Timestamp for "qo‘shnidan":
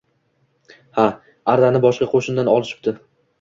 2.15-2.51